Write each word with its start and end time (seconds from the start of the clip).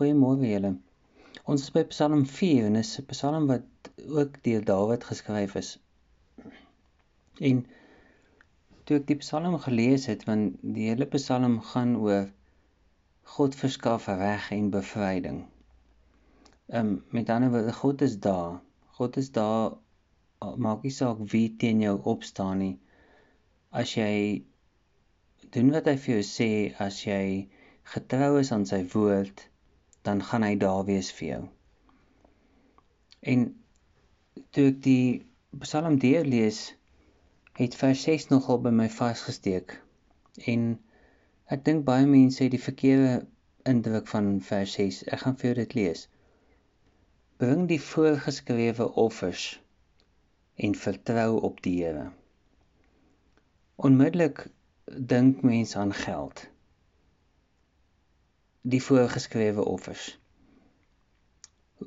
Goeiemôre 0.00 0.48
julle. 0.48 0.68
Ons 1.44 1.66
is 1.66 1.72
by 1.74 1.80
Psalm 1.90 2.22
4 2.34 2.68
en 2.70 2.76
dis 2.78 2.90
'n 3.00 3.02
Psalm 3.08 3.48
wat 3.50 3.88
ook 4.20 4.36
deur 4.46 4.62
Dawid 4.70 5.02
geskryf 5.08 5.56
is. 5.60 5.72
En 7.48 7.58
toe 8.84 8.96
ek 8.98 9.04
die 9.10 9.16
Psalm 9.24 9.58
gelees 9.64 10.06
het, 10.08 10.24
want 10.28 10.56
die 10.76 10.86
hele 10.88 11.08
Psalm 11.16 11.58
gaan 11.72 11.92
oor 12.06 12.30
God 13.34 13.58
verskaf 13.64 14.06
reg 14.22 14.48
en 14.56 14.70
bevryding. 14.78 15.42
Ehm 16.70 16.94
um, 16.94 16.96
met 17.18 17.34
ander 17.36 17.52
woorde, 17.56 17.76
God 17.82 18.06
is 18.08 18.16
daar. 18.28 18.56
God 19.02 19.20
is 19.20 19.30
daar 19.36 19.76
maak 20.68 20.88
nie 20.88 20.96
saak 21.02 21.20
wie 21.34 21.46
teen 21.66 21.84
jou 21.84 21.98
opstaan 22.14 22.64
nie. 22.64 22.72
As 23.84 23.92
jy 24.00 24.44
doen 25.58 25.76
wat 25.76 25.92
hy 25.92 25.96
vir 26.06 26.14
jou 26.16 26.26
sê, 26.32 26.50
as 26.88 27.04
jy 27.04 27.22
getrou 27.98 28.38
is 28.40 28.56
aan 28.56 28.64
sy 28.74 28.80
woord, 28.96 29.49
dan 30.02 30.22
gaan 30.24 30.42
hy 30.42 30.56
daar 30.56 30.84
wees 30.84 31.10
vir 31.12 31.28
jou. 31.28 31.40
En 33.20 33.48
toe 34.50 34.68
ek 34.72 34.82
die 34.84 35.26
Psalm 35.60 35.98
deurlees, 35.98 36.60
het 37.58 37.74
vers 37.76 38.02
6 38.06 38.28
nogal 38.30 38.60
by 38.64 38.70
my 38.72 38.88
vasgesteek. 38.92 39.74
En 40.52 40.78
ek 41.52 41.64
dink 41.66 41.84
baie 41.88 42.06
mense 42.06 42.42
het 42.44 42.54
die 42.54 42.62
verkeerde 42.62 43.26
indruk 43.68 44.08
van 44.08 44.38
vers 44.46 44.76
6. 44.78 45.02
Ek 45.12 45.24
gaan 45.24 45.36
vir 45.40 45.50
jou 45.50 45.56
dit 45.58 45.74
lees. 45.80 46.06
Bring 47.42 47.66
die 47.68 47.80
voorgeskrewe 47.82 48.92
offers 49.04 49.50
en 50.56 50.76
vertrou 50.76 51.40
op 51.50 51.60
die 51.64 51.76
Here. 51.82 52.06
Onmiddellik 53.76 54.46
dink 54.86 55.42
mense 55.42 55.78
aan 55.78 55.94
geld 55.96 56.49
die 58.62 58.82
voorgeskrewe 58.82 59.64
offers. 59.64 60.18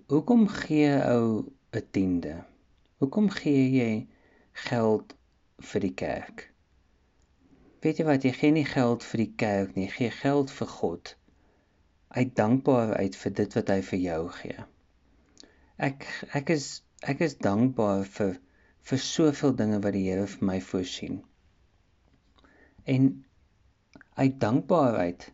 Hoekom 0.08 0.48
gee 0.48 0.94
ou 1.05 1.46
'n 1.71 1.88
tiende? 1.91 2.43
Hoekom 2.98 3.30
gee 3.30 3.70
jy 3.71 4.07
geld 4.52 5.15
vir 5.60 5.82
die 5.82 5.93
kerk? 5.93 6.54
Weet 7.82 7.98
jy 7.98 8.05
wat, 8.05 8.24
jy 8.24 8.32
gee 8.32 8.52
nie 8.52 8.65
geld 8.65 9.04
vir 9.04 9.18
die 9.18 9.34
kerk 9.35 9.76
nie, 9.76 9.85
jy 9.85 9.91
gee 9.98 10.10
geld 10.10 10.52
vir 10.52 10.68
God. 10.68 11.15
Uit 12.07 12.35
dankbaarheid 12.35 13.15
vir 13.15 13.34
dit 13.34 13.54
wat 13.54 13.70
hy 13.70 13.82
vir 13.82 13.99
jou 13.99 14.21
gee. 14.30 14.65
Ek 15.77 16.08
ek 16.34 16.49
is 16.49 16.82
ek 17.02 17.21
is 17.21 17.35
dankbaar 17.35 18.05
vir 18.18 18.40
vir 18.90 18.99
soveel 18.99 19.55
dinge 19.55 19.80
wat 19.84 19.93
die 19.93 20.05
Here 20.10 20.26
vir 20.27 20.46
my 20.49 20.60
voorsien. 20.62 21.21
En 22.84 23.26
uit 24.15 24.40
dankbaarheid 24.40 25.32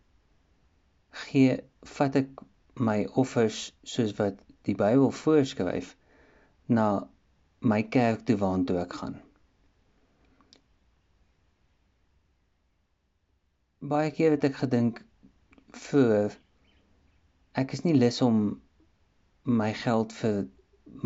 gee 1.12 1.58
vat 1.98 2.16
ek 2.16 2.44
my 2.90 3.00
offers 3.22 3.62
soos 3.94 4.14
wat 4.20 4.40
die 4.68 4.76
Bybel 4.76 5.12
voorskryf 5.22 5.96
na 6.68 6.86
my 7.72 7.82
kerk 7.96 8.26
toe 8.28 8.38
waartoe 8.44 8.78
ek 8.84 8.96
gaan. 9.02 9.18
Baie 13.94 14.12
keer 14.16 14.36
het 14.36 14.46
ek 14.48 14.60
gedink 14.62 15.04
vir 15.90 16.36
ek 17.64 17.74
is 17.76 17.84
nie 17.86 17.96
lus 17.98 18.22
om 18.22 18.40
my 19.62 19.72
geld 19.84 20.16
vir 20.22 20.44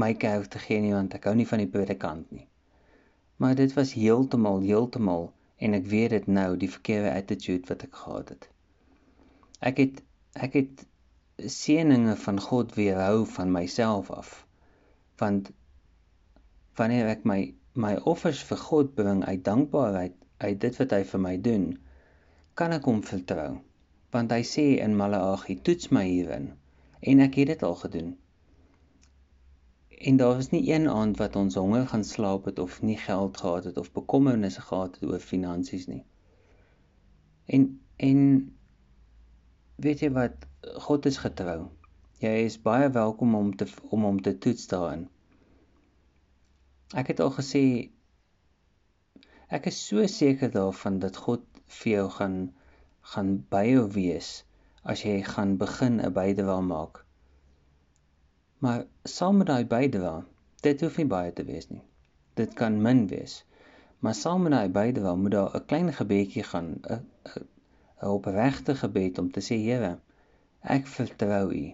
my 0.04 0.14
kerk 0.26 0.50
te 0.54 0.62
gee 0.66 0.82
nie 0.82 0.94
want 0.96 1.14
ek 1.18 1.30
hou 1.30 1.36
nie 1.38 1.50
van 1.50 1.62
die 1.64 1.72
predikant 1.76 2.32
nie. 2.32 2.48
Maar 3.38 3.56
dit 3.60 3.74
was 3.78 3.94
heeltemal 3.98 4.62
heeltemal 4.66 5.30
en 5.58 5.78
ek 5.78 5.86
weet 5.94 6.18
dit 6.18 6.28
nou 6.40 6.50
die 6.58 6.72
verkeerde 6.76 7.14
attitude 7.14 7.70
wat 7.72 7.86
ek 7.88 8.02
gehad 8.04 8.34
het. 8.36 8.53
Ek 9.70 9.80
het 9.80 10.02
ek 10.48 10.56
het 10.60 10.86
seëninge 11.56 12.16
van 12.20 12.40
God 12.40 12.74
weerhou 12.76 13.26
van 13.36 13.52
myself 13.52 14.10
af. 14.12 14.32
Want 15.22 15.52
wanneer 16.80 17.12
ek 17.14 17.28
my 17.30 17.40
my 17.74 17.94
offers 18.14 18.42
vir 18.50 18.60
God 18.62 18.96
bring 18.98 19.24
uit 19.26 19.44
dankbaarheid 19.46 20.18
uit 20.46 20.60
dit 20.62 20.76
wat 20.82 20.92
hy 20.94 21.04
vir 21.12 21.22
my 21.26 21.38
doen, 21.48 21.70
kan 22.60 22.76
ek 22.76 22.90
hom 22.90 23.00
vertrou. 23.08 23.54
Want 24.14 24.34
hy 24.36 24.42
sê 24.46 24.66
in 24.84 24.98
Maleagi: 25.00 25.56
"Toets 25.62 25.90
my 25.96 26.04
hierin." 26.10 26.52
En 27.02 27.20
ek 27.20 27.40
het 27.42 27.54
dit 27.54 27.64
al 27.64 27.76
gedoen. 27.76 28.12
En 30.04 30.18
daar 30.18 30.36
was 30.36 30.50
nie 30.52 30.66
een 30.74 30.90
aand 30.90 31.18
wat 31.18 31.36
ons 31.36 31.56
honger 31.56 31.88
gaan 31.88 32.04
slaap 32.04 32.46
het 32.46 32.60
of 32.60 32.82
nie 32.82 32.98
geld 32.98 33.38
gehad 33.38 33.64
het 33.64 33.78
of 33.78 33.92
bekommernisse 33.92 34.62
gehad 34.62 35.00
het 35.00 35.10
oor 35.10 35.20
finansies 35.20 35.88
nie. 35.88 36.04
En 37.46 37.80
en 37.96 38.20
weet 39.76 40.04
jy 40.06 40.10
wat 40.14 40.46
God 40.86 41.06
is 41.10 41.18
getrou. 41.18 41.70
Jy 42.22 42.34
is 42.46 42.60
baie 42.62 42.90
welkom 42.94 43.36
om 43.36 43.52
te 43.58 43.68
om 43.90 44.06
hom 44.08 44.22
te 44.22 44.38
toets 44.38 44.68
daarin. 44.72 45.08
Ek 46.94 47.10
het 47.12 47.20
al 47.20 47.34
gesê 47.36 47.64
ek 49.54 49.68
is 49.72 49.80
so 49.88 50.06
seker 50.08 50.52
daarvan 50.54 51.00
dat 51.00 51.18
God 51.26 51.46
vir 51.80 51.92
jou 51.94 52.10
gaan 52.18 52.38
gaan 53.14 53.32
by 53.52 53.64
jou 53.68 53.88
wees 53.98 54.44
as 54.84 55.04
jy 55.04 55.22
gaan 55.28 55.58
begin 55.58 56.00
'n 56.00 56.14
bydrae 56.14 56.62
maak. 56.62 57.06
Maar 58.60 58.86
saam 59.04 59.38
met 59.38 59.48
daai 59.48 59.66
bydrae, 59.66 60.24
dit 60.62 60.82
hoef 60.82 60.98
nie 60.98 61.10
baie 61.16 61.34
te 61.34 61.44
wees 61.44 61.70
nie. 61.70 61.84
Dit 62.36 62.54
kan 62.54 62.82
min 62.82 63.08
wees. 63.08 63.44
Maar 64.00 64.16
saam 64.16 64.44
met 64.44 64.54
daai 64.56 64.70
bydrae 64.70 65.16
moet 65.16 65.32
daar 65.32 65.56
'n 65.56 65.66
klein 65.66 65.94
gebedjie 65.94 66.44
gaan, 66.44 66.70
'n 66.84 67.02
'n 68.04 68.12
opregte 68.18 68.76
gebed 68.76 69.20
om 69.22 69.32
te 69.32 69.42
sê 69.48 69.58
Here, 69.64 69.92
ek 70.76 70.88
vertrou 70.98 71.46
U. 71.56 71.66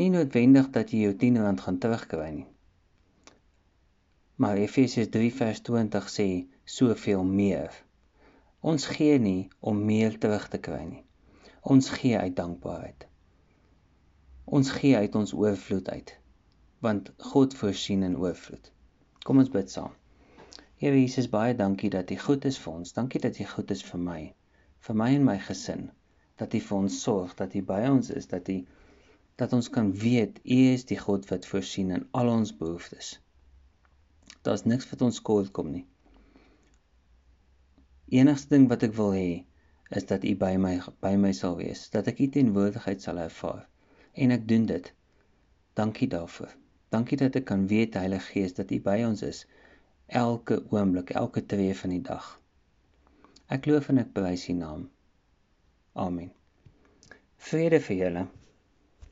Nie 0.00 0.10
noodwendig 0.14 0.70
dat 0.76 0.92
jy 0.92 1.00
jou 1.06 1.14
10 1.24 1.36
rand 1.44 1.60
gaan 1.64 1.78
terugkry 1.84 2.30
nie. 2.36 2.46
Maar 4.36 4.60
Efesiërs 4.62 5.12
3:20 5.16 6.08
sê 6.16 6.28
soveel 6.78 7.24
meer. 7.24 7.72
Ons 8.60 8.86
gee 8.96 9.18
nie 9.18 9.48
om 9.60 9.84
meer 9.90 10.18
terug 10.18 10.48
te 10.48 10.60
kry 10.68 10.82
nie. 10.84 11.04
Ons 11.62 11.88
gee 11.98 12.18
uit 12.18 12.36
dankbaarheid. 12.36 13.06
Ons 14.44 14.70
gee 14.70 14.96
uit 14.96 15.14
ons 15.14 15.32
oorvloed 15.32 15.88
uit 15.88 16.16
want 16.86 17.08
God 17.32 17.54
voorsien 17.56 18.02
in 18.02 18.18
oorvloed. 18.20 18.72
Kom 19.24 19.38
ons 19.42 19.50
bid 19.50 19.70
saam. 19.72 19.94
Here 20.78 20.96
Jesus, 21.00 21.28
baie 21.32 21.54
dankie 21.56 21.88
dat 21.90 22.10
U 22.12 22.16
goed 22.20 22.44
is 22.44 22.58
vir 22.60 22.72
ons. 22.78 22.90
Dankie 22.92 23.20
dat 23.20 23.38
U 23.40 23.44
goed 23.48 23.70
is 23.72 23.82
vir 23.90 24.00
my, 24.00 24.18
vir 24.84 24.96
my 25.00 25.06
en 25.16 25.22
my 25.24 25.36
gesin. 25.40 25.86
Dat 26.36 26.52
U 26.52 26.60
vir 26.60 26.76
ons 26.78 26.98
sorg, 27.04 27.32
dat 27.38 27.54
U 27.56 27.62
by 27.70 27.78
ons 27.88 28.10
is, 28.12 28.28
dat 28.28 28.50
U 28.52 28.58
dat 29.40 29.52
ons 29.56 29.68
kan 29.72 29.88
weet 29.92 30.38
U 30.44 30.58
is 30.74 30.84
die 30.88 30.98
God 31.00 31.24
wat 31.30 31.48
voorsien 31.48 31.94
in 31.96 32.04
al 32.20 32.28
ons 32.32 32.52
behoeftes. 32.56 33.14
Daar's 34.44 34.64
niks 34.68 34.88
wat 34.92 35.04
ons 35.08 35.20
kort 35.24 35.50
kom 35.56 35.72
nie. 35.72 35.84
Enigste 38.20 38.52
ding 38.52 38.68
wat 38.68 38.84
ek 38.84 38.96
wil 39.00 39.12
hê 39.16 39.28
is 39.96 40.08
dat 40.12 40.28
U 40.28 40.34
by 40.44 40.54
my 40.60 40.76
by 41.04 41.16
my 41.20 41.32
sal 41.40 41.56
wees, 41.56 41.88
dat 41.96 42.08
ek 42.12 42.20
U 42.20 42.28
teenwoordigheid 42.36 43.00
sal 43.04 43.20
ervaar. 43.24 43.64
En 44.12 44.32
ek 44.36 44.44
doen 44.48 44.68
dit. 44.68 44.92
Dankie 45.76 46.08
daarvoor. 46.12 46.52
Dankie 46.92 47.16
dat 47.24 47.36
ek 47.40 47.48
kan 47.48 47.64
weet 47.68 47.96
Heilige 47.96 48.34
Gees 48.36 48.56
dat 48.60 48.72
U 48.72 48.80
by 48.84 49.00
ons 49.08 49.24
is 49.24 49.46
elke 50.06 50.62
oomblik, 50.70 51.10
elke 51.10 51.46
tree 51.46 51.74
van 51.74 51.90
die 51.90 52.02
dag. 52.02 52.40
Ek 53.46 53.66
loof 53.66 53.88
en 53.88 54.02
ek 54.02 54.12
prys 54.14 54.48
U 54.50 54.56
naam. 54.58 54.88
Amen. 55.94 56.32
Vrede 57.48 57.80
vir 57.80 57.96
julle. 57.96 58.26